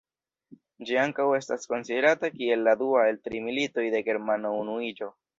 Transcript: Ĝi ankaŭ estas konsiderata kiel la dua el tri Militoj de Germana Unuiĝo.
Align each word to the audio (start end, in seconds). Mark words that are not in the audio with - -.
Ĝi 0.89 0.95
ankaŭ 1.01 1.25
estas 1.39 1.67
konsiderata 1.73 2.31
kiel 2.37 2.63
la 2.67 2.73
dua 2.79 3.03
el 3.09 3.19
tri 3.27 3.41
Militoj 3.49 3.85
de 3.97 4.01
Germana 4.09 4.53
Unuiĝo. 4.63 5.11